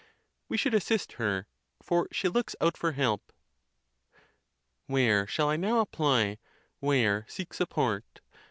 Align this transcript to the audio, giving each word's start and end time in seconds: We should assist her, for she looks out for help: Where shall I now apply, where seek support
We 0.49 0.57
should 0.57 0.73
assist 0.73 1.11
her, 1.21 1.45
for 1.83 2.07
she 2.11 2.27
looks 2.27 2.55
out 2.59 2.75
for 2.75 2.93
help: 2.93 3.31
Where 4.87 5.27
shall 5.27 5.47
I 5.49 5.57
now 5.57 5.79
apply, 5.79 6.39
where 6.79 7.23
seek 7.29 7.53
support 7.53 8.19